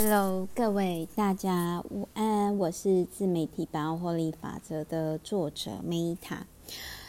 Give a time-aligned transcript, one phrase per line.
[0.00, 6.38] Hello，各位大家午安，我是自媒体百万获利法则的作者 Meta。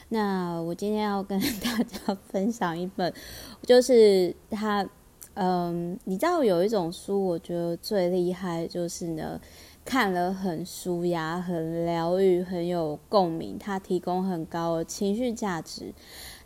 [0.08, 3.14] 那我今天要跟 大家分享一本，
[3.62, 4.90] 就是他，
[5.36, 9.40] 嗯，你知道有一种书，我觉得最厉害就是呢，
[9.86, 15.94] 看了很舒压、很疗愈、很有共鸣，它提供很高的情绪价值。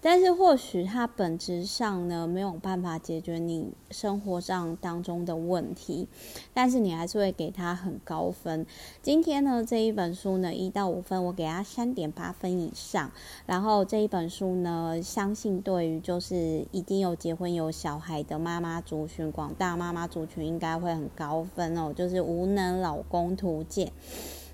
[0.05, 6.09] 但是或许它本质上呢，没有办法解决你生活上当中的问题，
[6.53, 8.65] 但是你还是会给它很高分。
[9.01, 13.09] 今天呢，这一本书呢，一到五分，我给它三点八分以上。
[13.45, 21.93] 然后这一本书呢，相信对于就是已经有结婚有小孩的妈妈族群，广大妈妈族群应该会很高分哦。
[21.95, 23.87] 就是《无能老公图鉴》。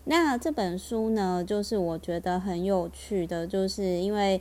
[0.06, 4.40] 那这本书呢，就是我觉得很有趣的，就是因为。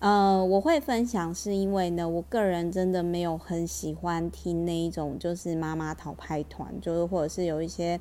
[0.00, 8.00] 呃，我会分享是因为呢，我个人真的没有很喜欢听那一种就是妈妈讨拍团，就是或者是有一些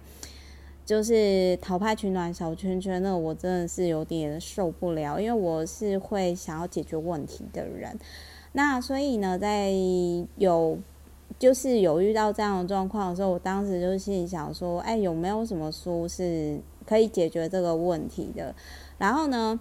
[0.86, 8.00] 就是讨拍取暖小圈圈，那我真的是有点受不了，因为我是会想要解决问题的人。
[8.54, 9.70] 那所以呢，在
[10.38, 10.78] 有
[11.38, 18.56] 就是有遇到这样的状况的时候，我当时就心里想说，哎，有没有什么书是可以解决这个问题的？
[18.98, 19.60] 然后呢，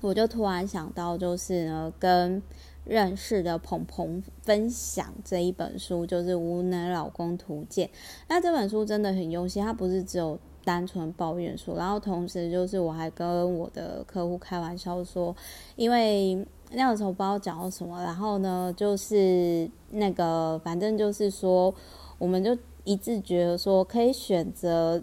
[0.00, 2.42] 我就突然想到，就是呢，跟
[2.84, 7.86] 认识的鹏鹏分享这一本书，就是《无能老公图鉴》。
[8.28, 15.36] 那这本书真的很用心，它不是只有单纯抱怨书，然后同时就是我还跟我的客户开玩笑说，
[15.76, 16.34] 因为
[16.70, 21.72] 那个时候不知道讲到什么，然后呢，就是那个反正就是说，
[22.16, 25.02] 我们就一致觉得说可以选择。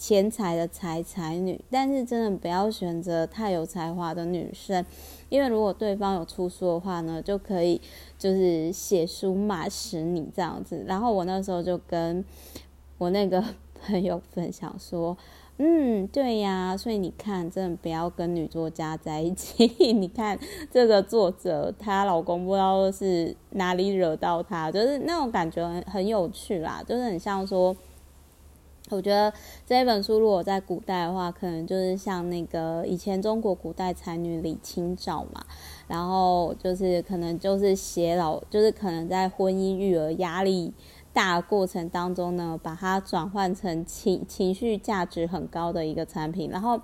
[0.00, 4.82] 钱财的财才女，但是真的不要选择太有才华的女生，
[5.28, 7.78] 因为如果对方有出书的话呢，就可以
[8.18, 10.82] 就是写书骂死你这样子。
[10.88, 12.24] 然后我那时候就跟
[12.96, 13.44] 我那个
[13.78, 15.14] 朋友分享说，
[15.58, 19.66] 嗯，对呀，所以你看，真的不要跟女作家在一起。
[19.92, 20.38] 你看
[20.70, 27.76] 这个作者，她老公不知道是哪里惹到她，就是那种感觉很很有趣啦，就是很像说。
[28.90, 29.32] 我觉得
[29.66, 35.44] 这一本书如果在古代的话，可能就是像那个以前中国古代才女李清照嘛，
[35.86, 40.72] 然后就是可能就是写老，就是可能在婚姻育儿压力
[41.12, 46.80] 大的过程当中呢，把它转换成情情绪价值很高的一个产品，然后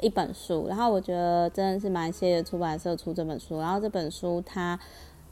[0.00, 4.78] 一本书，然后我觉得真的是蛮谢谢出版社出这本书，然后这本书它。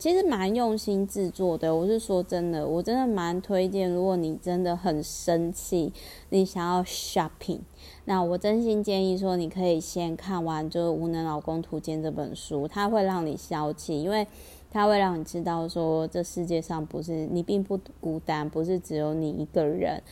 [0.02, 3.88] 其实蛮用心制作的，我是说真的，我真的蛮推荐。
[3.88, 5.92] 如果你真的很生气，
[6.30, 7.60] 你想要 shopping，
[8.06, 14.26] 那我真心建议说，你可以先看完就是《无能老公图鉴》这本书，它会让你消气，因为
[14.72, 20.02] 它会让你知道说，这世界上不是你并不孤单，不是只有你一个人。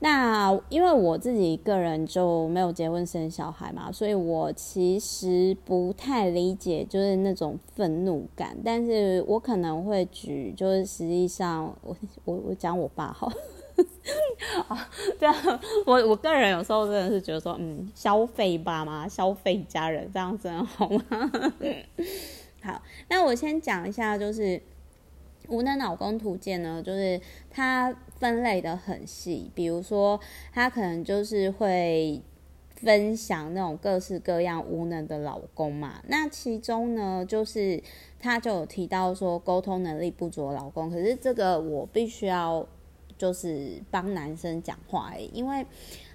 [0.00, 13.26] 那因为我自己一个人就没有结婚生小孩嘛，所以我其实不太理解就是那种愤怒感，但是我可能会举，就是实际上我我我讲我爸好，
[14.68, 14.88] 啊，
[15.18, 15.34] 这样
[15.84, 21.02] 我我个人有时候真的是觉得说，嗯，消费爸妈，消费家人，这样子好吗？
[22.62, 24.62] 好，那我先讲一下，就是。
[25.50, 27.18] 无能老公图鉴呢，就是
[27.50, 30.18] 他分类的很细，比如说
[30.52, 32.20] 他可能就是会
[32.74, 36.02] 分享那种各式各样无能的老公嘛。
[36.08, 37.82] 那其中呢，就是
[38.18, 42.66] 他就有提到说沟通能力不足的老公，可是这个我必须要
[43.16, 45.66] 就是帮男生讲话欸，因为。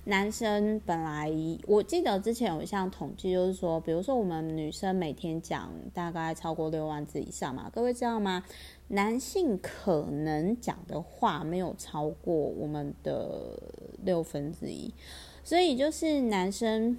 [0.06, 1.32] 男生本来，
[1.66, 8.44] 我记得之前有一项统计，就是说，比如说我们女生每天讲大概超过六万字以上嘛，各位知道吗？
[8.90, 13.58] 男性可能讲的话没有超过我们的
[14.04, 14.94] 六分之一，
[15.42, 16.98] 所以就是男生，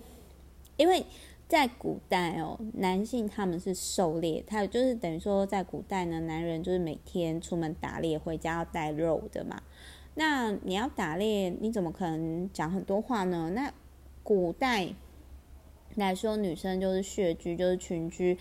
[0.78, 1.04] 因为
[1.46, 9.62] 在古代哦，男性他们是狩猎，他就是等于说在古代呢，男人就是每天出门打猎，回家要带肉的嘛。
[10.14, 13.50] 那你要打猎，你怎么可能讲很多话呢？
[13.54, 13.72] 那
[14.22, 14.94] 古代
[15.96, 18.38] 来说，女生就是穴居，就是群居，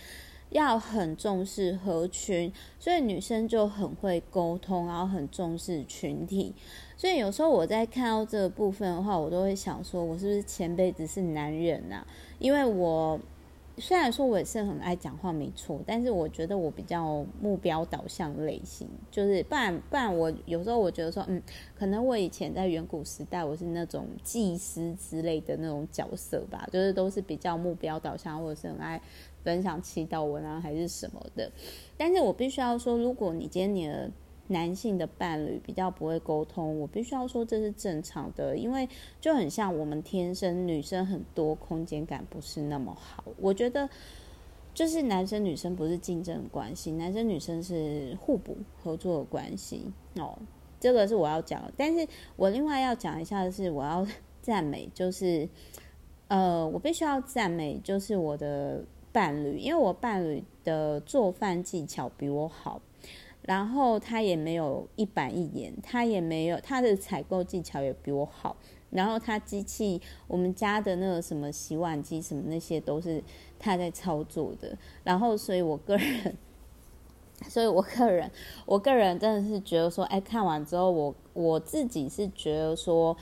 [0.49, 6.53] 要很重视合群，所以女生就很会沟通，然后很重视群体。
[6.95, 12.05] 所以有时候我在看到这个部分的话，我都会想说，我是不是前辈子是男人啊？
[12.39, 13.19] 因为我。
[13.77, 21.41] 虽然说我也是很爱讲话，没错，但是我觉得我比较目标导向类型，就是不然不然我有时候我觉得说，嗯，
[21.75, 29.01] 可能我以前在远古时代我是那种祭司之类的那种角色吧，就是都是比较目标导向，或者是很爱
[29.43, 31.51] 分享祈祷文啊，还是什么的。
[31.97, 34.11] 但是我必须要说，如果你今天你的
[34.47, 38.87] 男性的伴侣比较不会沟通，我必须要说这是正常的，因为
[39.21, 43.23] 就很像我们天生女生很多空间感不是那么好。
[43.39, 43.89] 我觉得
[44.73, 50.37] 就是男生女生不是竞争关系，男生女生是互补合作的关系哦。
[50.79, 52.05] 这个是我要讲，但是
[52.35, 54.05] 我另外要讲一下的是，我要
[54.41, 55.47] 赞美，就是
[56.27, 62.81] 呃，我必须要赞美，就是我的伴侣，因为我伴侣的做饭技巧比我好。
[63.43, 68.55] 然后他也没有一板一眼，他也没有他的采购技巧也比我好。
[68.89, 73.23] 然后他机器，我们家的那个什么洗碗机什么那些都是
[73.57, 74.77] 他在操作的。
[75.03, 76.37] 然后，所以我个人，
[77.49, 78.29] 所以我个人，
[78.67, 83.17] 我个人真的是觉得说，哎，看完之后，我我自己是觉得说，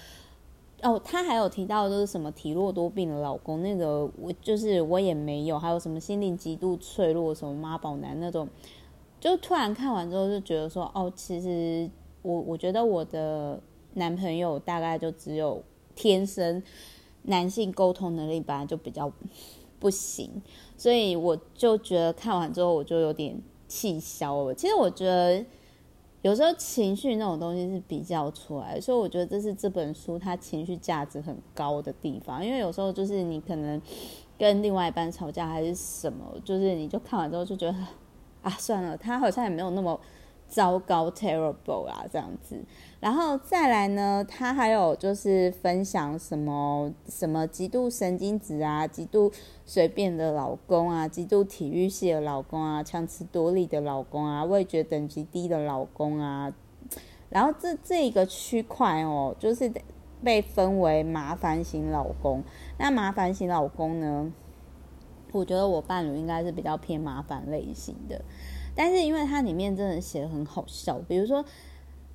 [0.82, 8.48] 哦，他还有提到就是什么体弱多病的老公，那个我就是我也没有，还有什么心灵极度脆弱，什么妈宝男那种。
[9.22, 11.88] 就突然看完之后就觉得说，哦，其实
[12.24, 13.62] 我我觉得我的
[13.94, 15.64] 男朋友大概就只有
[15.96, 16.62] 天生
[17.22, 19.12] 男性沟通能力本来就比较
[19.80, 20.42] 不行，
[20.76, 24.56] 所以我就觉得看完之后我就有点气消了。
[24.56, 25.46] 其实我觉得
[26.24, 32.44] 有时候情绪那种东西是比较出来，所以我觉得这是这本书它情绪价值很高的地方。
[32.44, 33.80] 因为有时候就是你可能
[34.40, 37.78] 跟另外一半吵架还是什么，就是你就看完之后就觉得。
[38.42, 40.00] 啊，算了，他好像也没有那么
[40.48, 42.60] 糟糕，terrible 啊，这样子。
[43.00, 49.32] 然后再来呢，他还有就是分享什么什么极度神经质啊，极度
[49.66, 56.54] 随便的老公啊，极度体育系的老公啊，强词夺理的老公啊，味觉等级低的老公啊。
[57.30, 59.72] 然后这这一个区块哦，就是
[60.24, 62.44] 被分为麻烦型老公。
[62.78, 64.32] 那麻烦型老公呢？
[65.32, 68.22] 我觉得我伴侣应该是比较偏麻烦类型的，
[68.76, 71.44] 但是因为它里面真的写得很好笑，比如说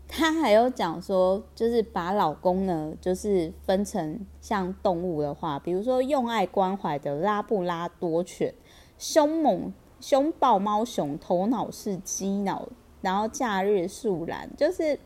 [0.07, 8.55] 他还有讲说，就是把老公呢，就是分成像动物的话，比如说用爱关怀的拉布拉多犬，
[8.99, 12.69] 凶猛凶暴猫熊，头脑是鸡脑，
[13.01, 14.99] 然后假日树懒，就是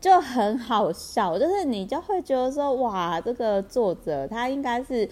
[0.00, 5.08] 就很好笑，就是你就会觉得说，哇，这个作者他应该是。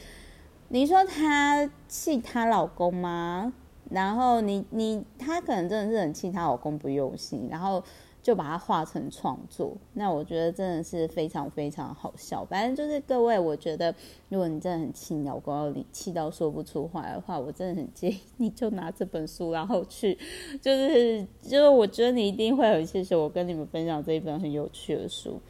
[0.74, 3.52] 你说她气她老公吗？
[3.90, 7.80] 然后你你她可能真的是很气她老公不用心，然后
[8.20, 9.76] 就把它画成创作。
[9.92, 12.44] 那我觉得真的是非常非常好笑。
[12.46, 13.94] 反正就是各位，我觉得
[14.28, 20.18] 如果你真的很气你老公，你气到说不出话的话，我真的很建议你就拿这本书，然后去
[20.60, 25.40] 就是就是我觉得你一定会很谢谢我跟你们分享这一本很有趣的书。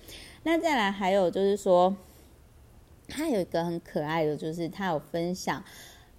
[0.43, 1.97] 那再来还有就是说。
[3.09, 5.63] 他有一个很可爱的，就是他有分享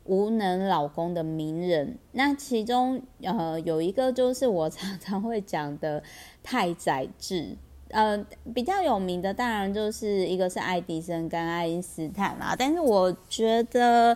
[0.05, 1.97] 无能老公的名人。
[2.11, 6.01] 那其中呃有一个就是我常常会讲的
[6.43, 7.57] 太宰治，
[7.89, 8.23] 呃
[8.53, 12.55] 比较有名的当然就是一个是爱迪生跟爱因斯坦啦。
[12.57, 14.15] 但是我觉得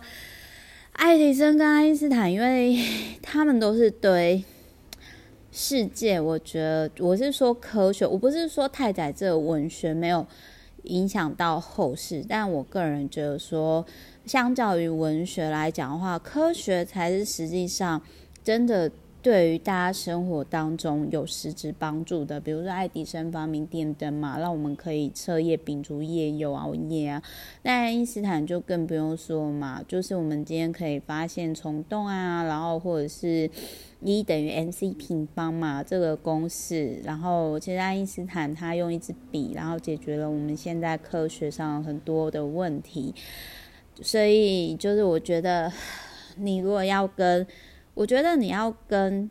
[0.93, 2.77] 爱迪生跟爱因斯坦，因为
[3.21, 4.43] 他们都是对
[5.51, 10.27] 世界，我觉得我是说科学，我不是说太宰治的文学没有。
[10.89, 13.85] 影响到后世，但我个人觉得说，
[14.25, 18.01] 相较于文学来讲的话，科学才是实际上
[18.43, 18.91] 真的
[19.21, 22.39] 对于大家生活当中有实质帮助的。
[22.39, 27.21] 比如说爱迪生发明电灯嘛，让我们可以彻夜秉烛夜游熬夜啊。
[27.63, 33.49] 那爱因斯坦就更不用说嘛，就是我们今天可以发现虫洞啊，然后或者是。
[34.01, 37.01] 一等于 mc 平方嘛，这个公式。
[37.03, 43.13] 然后，其实爱因斯坦他用一支笔，然后解决了我们现在科学上很多的问题。
[44.01, 45.69] 所以，就是我觉得，
[46.39, 47.45] 你如果要跟，
[47.93, 49.29] 我觉得你要跟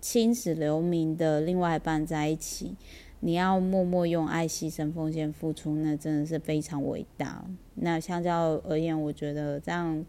[0.00, 2.76] 青史留名的另外一半在一起，
[3.20, 7.44] 你要默默用爱、牺牲、奉献、付出，那真的是非常伟大。
[7.76, 10.04] 那相较而言，我觉得这样。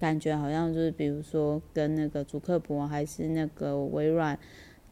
[0.00, 4.36] 感觉好像就是，比如说跟那个祖克伯还是那个微软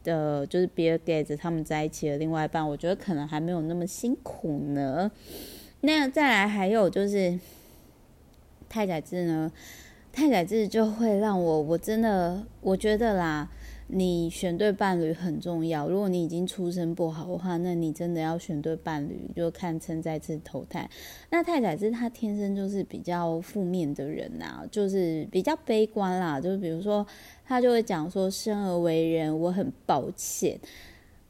[0.05, 5.11] 的，就是 Bill Gates 他们在一起的另外一半，我觉得可能还没有那么辛苦呢。
[5.81, 7.37] 那再来还有就是
[8.69, 9.51] 太宰治呢，
[10.11, 13.49] 太宰治就会让我，我真的我觉得啦。
[13.93, 15.85] 你选对伴侣很重要。
[15.85, 20.89] 如果你已经出身不好的话，那你真的要选对伴侣，就看称再次投胎。
[21.29, 26.39] 那太宰治他天生就是比较负面的人呐、啊，就是比较悲观啦。
[26.39, 27.05] 就比如说，
[27.43, 30.57] 他就会讲说：“生而为人，我很抱歉。”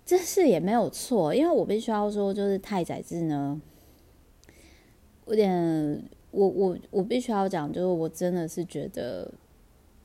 [0.06, 3.60] 这事也没有错，因为我必须要说，就是太宰治呢，
[5.26, 9.32] 有点，我我我必须要讲，就是我真的是觉得，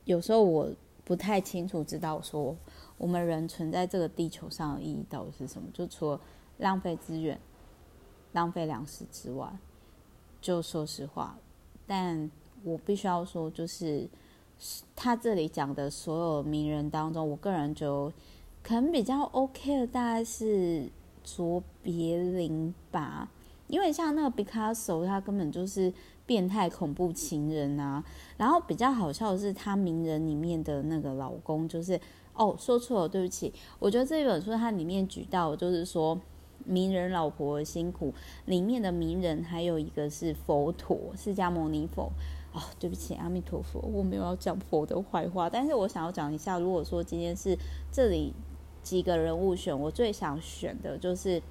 [0.04, 0.70] 有时候我。
[1.06, 2.56] 不太清楚知道说
[2.98, 5.68] 我们人存在这个地球上的意义到底是什么。
[5.72, 6.20] 就除了
[6.58, 7.38] 浪费资源、
[8.32, 9.48] 浪费粮食之外，
[10.40, 11.38] 就说实话，
[11.86, 12.28] 但
[12.64, 14.08] 我必须要说，就是
[14.96, 18.12] 他这里讲的所有名人当中，我个人就
[18.64, 20.90] 可能比较 OK 的，大概是
[21.22, 23.30] 卓别林吧。
[23.68, 25.92] 因为像那个毕卡索，他根本就是
[26.24, 28.02] 变态恐怖情人啊。
[28.36, 32.00] 然后比较好笑的是，他名人里面的那个老公，就是
[32.34, 33.52] 哦，说错了，对不起。
[33.78, 36.16] 我觉得这本书它里面举到，就是说
[36.64, 42.10] 名人老婆的辛苦，里面的名人还有一个是佛陀，释迦牟尼佛。
[42.52, 47.58] 哦，对不起，阿弥陀佛，我没有要讲佛的坏话，但是我想要讲一下，如果说今天是
[47.90, 48.32] 这里
[48.82, 51.42] 几个人物选，我最想选的就是。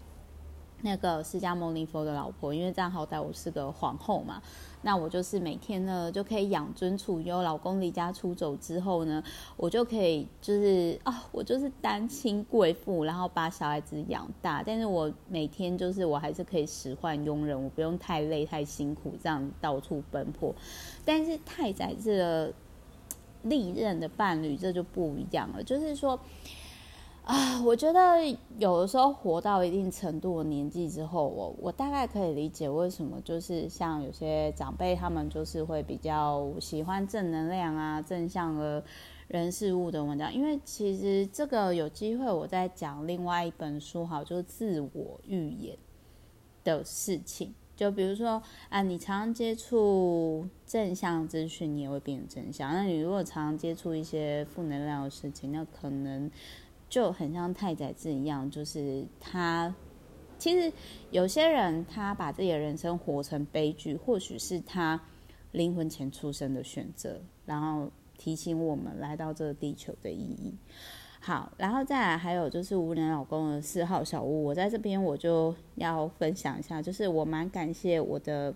[0.81, 4.41] 那个释迦牟尼佛的老婆，因为这样好歹我是个皇后嘛，
[4.83, 7.41] 那我就是每天呢就可以养尊处优。
[7.41, 9.23] 老公离家出走之后呢，
[9.57, 14.61] 我就可以就是啊，我就是单亲贵妇，然后把小孩子养大。
[14.63, 20.53] 但是我每天就是我还是可以使唤佣人，我不用太累太辛苦这样到处奔波。
[21.03, 22.53] 但是太宰治的
[23.43, 26.19] 历任的伴侣这就不一样了，就是说。
[27.25, 28.17] 啊，我觉得
[28.59, 38.83] 有的时候活到一定程度的年纪之后，我我大概可以理解为什么就是像有些长辈他们就是会比较喜欢正能量啊、正向的
[39.27, 45.75] 人事物的文章，因为其实这个有机会我在讲另外一本书，好，就是自我预言
[46.63, 47.55] 的事情。
[47.75, 48.39] 就比如说
[48.69, 56.29] 啊，你常常接触正向资讯，你也会变成正向；那你如果常常接触一些负能量的事情，那可能。
[56.89, 59.73] 就很像太宰治一样，就是他
[60.37, 60.71] 其实
[61.11, 64.99] 有些人他把自己的人生活成悲剧，或许是他
[65.51, 70.53] 灵魂前出生的选择，然后提醒我们来到这个地球的意义。
[71.19, 78.53] 好，然后再来还有就是无能老公的四号小屋，我在这边我就要分享一下，就是我蛮感谢我的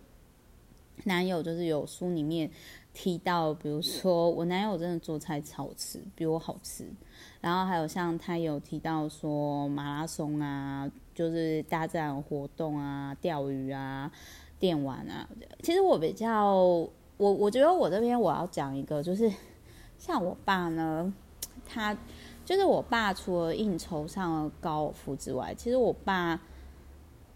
[1.06, 2.52] 男友，就是有书里面
[3.02, 6.86] 提到，比如说我男友真的做菜超吃，比我好吃。
[7.40, 14.12] 然后还有像他有提到说马拉松啊，就是大自然活动啊，钓鱼啊，
[14.60, 15.26] 电玩啊。
[15.64, 19.32] 其实我比较，我我觉得我这边我要讲一个，就是
[19.98, 21.14] 像我爸呢，
[21.66, 21.98] 他
[22.44, 26.38] 就是我爸除了应酬上的高尔夫之外，其实我爸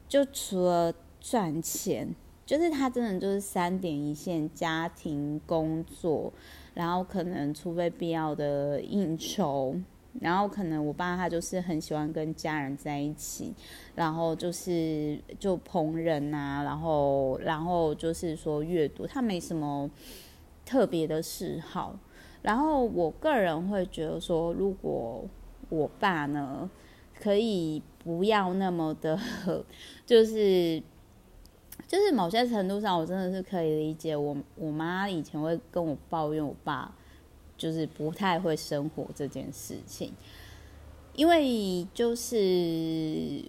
[0.09, 2.13] 就除了赚钱，
[2.45, 6.31] 就是他真的就是三点一线，家庭工作，
[6.73, 9.75] 然后可能除非必要的应酬。
[10.21, 13.51] 然后可能我爸他就是很喜欢跟家人在一起，
[13.95, 19.89] 然后就是就烹饪啊，然后然后就是说阅读，他没什么
[20.63, 21.97] 特别的嗜好。
[22.43, 25.27] 然后我个人会觉得说，如果
[25.69, 26.69] 我爸呢，
[27.19, 29.19] 可以不要那么的，
[30.05, 30.79] 就是
[31.87, 36.93] 就是某些程度上，我真的是可以理解我我妈以前会跟我抱怨我爸。
[37.55, 40.11] 就是不太会生活这件事情，
[41.13, 43.41] 因为就是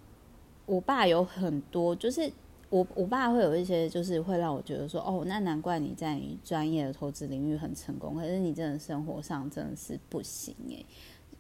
[0.67, 2.31] 我爸有很多，就是
[2.69, 10.87] 我我爸会有一些，就是会让我觉得说，哦，那难怪你在你专业的投资领域很成功，可是你真的生活上真的是不行诶。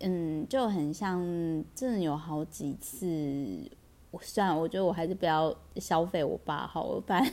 [0.00, 1.20] 嗯，就很像，
[1.76, 3.06] 真的有好几次，
[4.14, 7.32] 我算了，我觉得我还是不要消费我爸好了，反正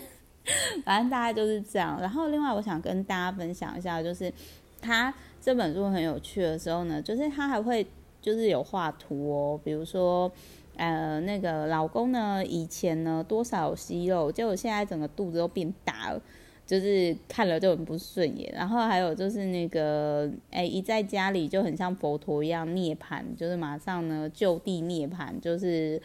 [0.84, 2.02] 反正大概就是这样。
[2.02, 4.34] 然后另外我想跟大家分享一下，就是
[4.82, 5.14] 他。
[5.44, 7.84] 这本书很有趣的时候呢，就是他还会
[8.22, 10.32] 就是有画图哦，比如说，
[10.76, 16.22] 呃，那个老公呢，以前呢多少有息肉，结果现在整个肚子都变大了，
[16.64, 18.54] 就是看了就很不顺眼。
[18.56, 26.00] 然后还有就是那个，哎，一在家里就很像佛陀一样涅槃，就是马上呢就地涅槃，就是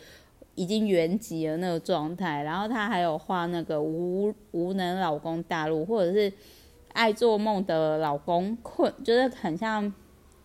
[0.56, 2.42] 已经原籍了那个状态。
[2.42, 6.32] 然后他还有画那个无无能老公大陆，或者是。
[6.98, 9.92] 爱做梦的老公困，就是很像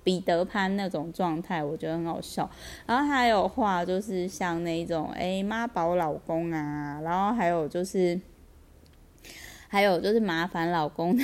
[0.03, 2.49] 彼得潘那种状态，我觉得很好笑。
[2.85, 8.19] 然后还有画，就是像那种哎妈宝老公啊，然后还有就是
[9.69, 11.17] 还有就是麻烦老公，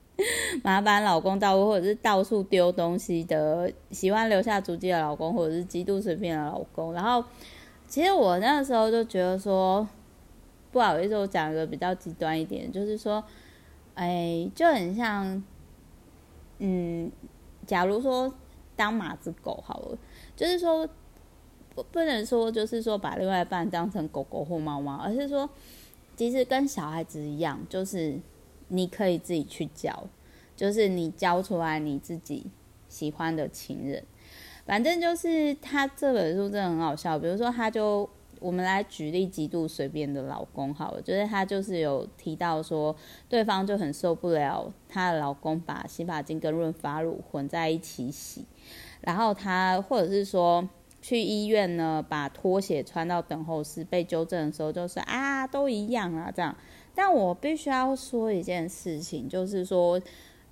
[0.64, 6.94] 麻烦老公到或者是到处丢东西的，喜欢留下足迹的老公，或者是极度随便的老公。
[6.94, 7.22] 然后
[7.90, 9.86] 其实我那个时候就觉得说，
[10.72, 13.22] 不好意思，我讲一个比较极端一点，就是说。
[13.96, 15.42] 哎，就很像，
[16.58, 17.10] 嗯，
[17.66, 18.32] 假如说
[18.74, 19.98] 当马子狗好了，
[20.34, 20.88] 就是说
[21.74, 25.50] 不不能说就是说把另外一半当成狗狗或猫猫，而是说
[26.16, 28.18] 其实跟小孩子一样，就是
[28.68, 30.04] 你可以自己去教，
[30.56, 32.46] 就是你教出来你自己
[32.88, 34.02] 喜欢的情人。
[34.70, 38.08] 反正就是他这本书真的很好笑，比如说他就
[38.38, 42.94] 我们来举例极度随便的老公好了，就是他就是有提到说
[43.28, 48.44] 对方就很受不了她的老公把洗发精跟润发乳混在一起洗，
[49.00, 50.68] 然后他或者是说
[51.02, 56.56] 去医院呢把拖鞋穿到等候室被纠正的时候就是啊都一样啊这样，
[56.94, 60.00] 但我必须要说一件事情，就是说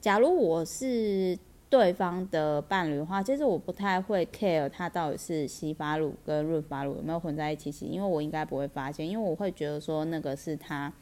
[0.01, 1.39] 假如我是。
[1.71, 10.93] 对方的伴侣的话，其实我不太会 care 他到底是洗发乳跟润发乳有没有混在一起洗，因为我应该不会发现，因为我会觉得说那个是他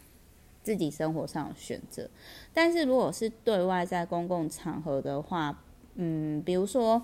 [0.62, 2.08] 自己生活上的选择。
[2.52, 5.62] 但是如果是对外在公共场合的话，
[5.94, 7.02] 嗯，比如说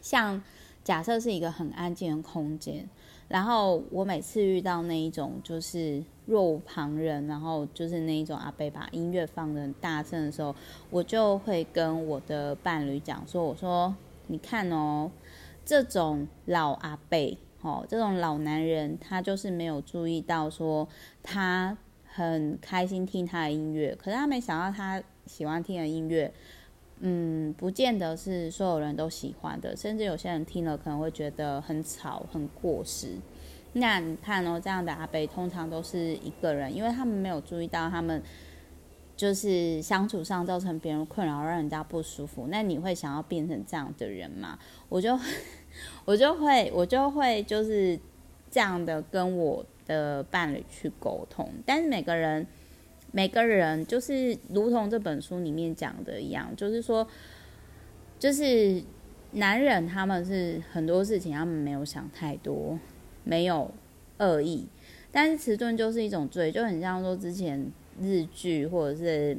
[0.00, 0.42] 像
[0.82, 2.88] 假设是一个很安静的空间。
[3.28, 10.54] 然后我每次遇到那一种就是若无旁人，然后就是那一种阿伯把音乐放得很大声的时候，
[10.90, 13.94] 我就会跟我的伴侣讲说：“我说
[14.26, 15.10] 你看哦，
[15.64, 20.86] 这种老阿伯，哦，这种老男人，他就是没有注意到说
[21.22, 26.30] 他很开心听他的音乐，可是他没想到他喜欢听的音乐。”
[27.00, 33.16] 嗯，不见得是所有人都喜欢的，甚至有些人听了可能会觉得很吵、很过时。
[33.74, 38.22] 那你看哦，这样的阿伯通常都是一个人，因为他们没有注意到他们
[39.16, 42.46] 就是相处上造成别人困扰，让人家不舒服。
[42.48, 44.58] 那你会想要变成这样的人吗？
[44.88, 45.18] 我就
[46.04, 47.98] 我就会我就会就是
[48.50, 52.46] 这样的跟我的伴侣去沟通，但是每个人。
[53.10, 57.08] 每个人就是如同这本书里面讲的一样，就是说，
[58.18, 58.82] 就是
[59.32, 62.78] 男人他们是很多事情他们没有想太多，
[63.24, 63.70] 没有
[64.18, 64.66] 恶意，
[65.10, 67.70] 但是迟钝就是一种罪，就很像说之前
[68.00, 69.38] 日剧或者是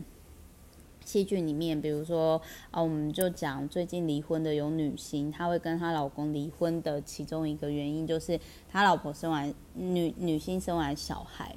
[1.03, 11.55] 戏剧里面，比如说啊，我们就讲最近离婚的有女星，她会跟她老公离婚的其中一个原因就是她老婆生完女女星生完小孩。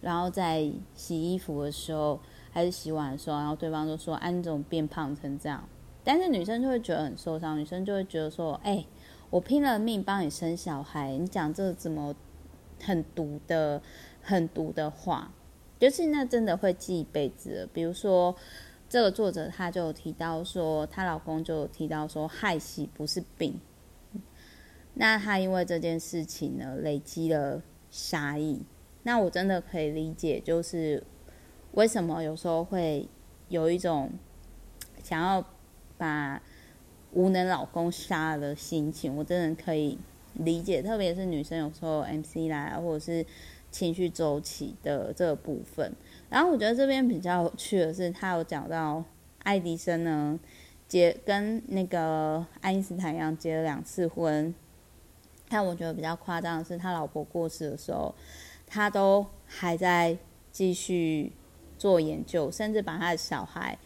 [0.00, 2.20] 然后在洗衣服的时候，
[2.52, 5.66] 还是洗碗的时候，然后对方就说：“安、啊、总变胖成这样。”
[6.04, 8.84] 但是女生就会觉得很受伤，女生就会觉得说：“哎、
[9.34, 12.14] 我拼了命帮你生小孩，你讲这怎么
[12.80, 13.82] 很毒的、
[14.22, 15.32] 很毒的话？
[15.76, 18.36] 就是那真的会记一辈子。”比如说，
[18.88, 23.58] 这个作者他就提到说，她老公就提到说，害喜不是病。
[24.94, 28.62] 那她因为这件事情呢，累积了杀意。
[29.02, 31.02] 那我真的可以理解，就是
[31.72, 33.08] 为什么有时候会
[33.48, 34.12] 有一种
[35.02, 35.44] 想要
[35.98, 36.40] 把
[37.14, 39.98] 无能老公杀的心情，我真的可以
[40.34, 40.82] 理解。
[40.82, 43.24] 特别是女生有时候 MC 来，或者是
[43.70, 45.92] 情绪周期的这部分。
[46.28, 49.02] 然后我觉得这边比较有趣的是，他有讲到
[49.44, 50.38] 爱迪生呢
[50.86, 54.54] 结跟那个爱因斯坦一样结了两次婚，
[55.48, 58.14] 但我觉得比较夸张的是，他老婆过世的时候。
[58.66, 60.16] 他都还在
[60.50, 61.30] 继续
[61.78, 63.78] 做研究，甚至把他的小孩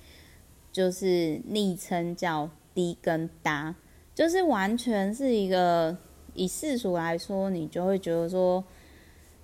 [0.72, 3.74] 就是昵称叫“低跟搭”，
[4.14, 5.98] 就是完全是一个
[6.34, 8.64] 以世俗来说，你就会觉得说：“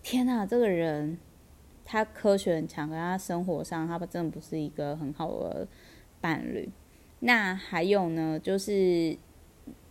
[0.05, 1.19] 天哪，这个人
[1.85, 5.67] 他科学很强，可他生活上他真的不是一个很好的
[6.21, 6.71] 伴侣。”
[7.19, 9.19] 那还有呢，就是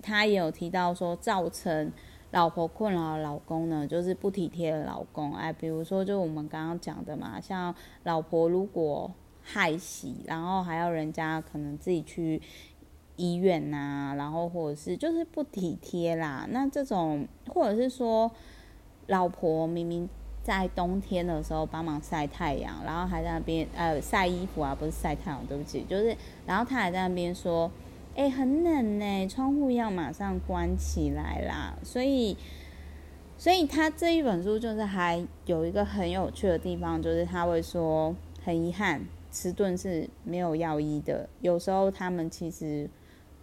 [0.01, 1.91] 他也有提到说造成。
[2.32, 5.36] 老婆困扰的老公呢，就是不体贴的老公。
[5.36, 7.75] 哎，比如说，就我们刚刚讲的嘛，像
[8.06, 12.41] 老婆如果害喜，然后还要人家可能自己去
[13.15, 13.78] 医院呐、
[14.12, 16.47] 啊，然后或者是就是不体贴啦。
[16.49, 18.32] 那这种，或者是说，
[19.08, 20.10] 老婆明明
[20.41, 27.71] 在冬天的时候帮忙晒太阳，然后还在那边呃晒衣服啊，不是晒太阳，对不起，就是，然后他还在那边说。
[28.15, 31.76] 哎、很冷呢，窗户要马上关起来啦。
[31.82, 32.38] 所以，
[33.39, 41.28] 所以他这一本书就是还有一个很有趣的地方，就是他会说，很遗憾，迟钝是没有药医的。
[41.41, 42.88] 有时候他们其实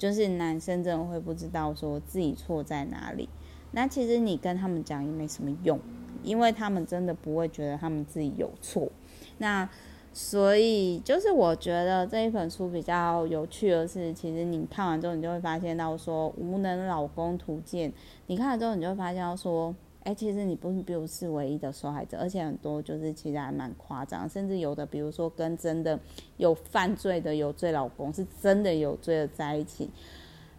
[0.00, 3.28] 就是男生真的会不知道说自己错在哪里。
[3.72, 5.78] 那其实你跟他们讲也没什么用，
[6.24, 8.90] 因为他们真的不会觉得他们自己有错。
[9.36, 9.68] 那。
[10.12, 17.92] 所以，就是我觉得这一本书比较有趣的是，其实你看完之后，你就会发现到说，无能老公图鉴。
[18.26, 19.72] 你看了之后，你就会发现到说，
[20.04, 25.98] 哎，其实你不是不是唯一的受害者，而且很多就是其实还蛮夸张，甚至有的，比如说跟真的
[26.36, 29.90] 有犯罪的有罪老公，是真的有罪的在一起。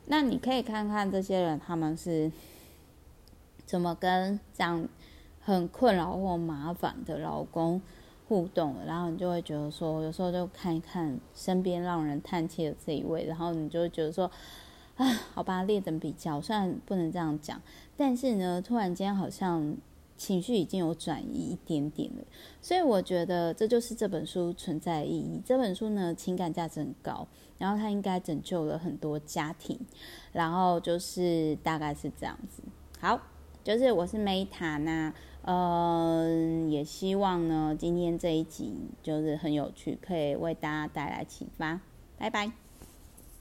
[0.06, 2.32] 那你可以看看这些人他们是
[3.66, 4.88] 怎么跟这样
[5.40, 7.82] 很困扰或麻烦的老公。
[8.28, 14.32] 互动，然后你就会觉得说，有时候就看一看身边让人叹气的这一位，然后你就觉得说，
[14.98, 17.62] 啊，好吧，劣等比较，虽然不能这样讲，
[17.98, 19.76] 但是呢，突然间好像
[20.18, 22.24] 情绪已经有转移一点点了，
[22.62, 25.42] 所以我觉得这就是这本书存在意义。
[25.44, 27.28] 这本书呢，情感价值很高，
[27.58, 29.80] 然后它应该拯救了很多家庭，
[30.32, 32.62] 然后就是大概是这样子。
[33.00, 33.20] 好，
[33.64, 35.14] 就是我是 Meta 呢。
[35.44, 41.82] 嗯，也希望呢，今天这一集就是很有趣，可以为大家带来启发。
[42.20, 42.61] 拜拜。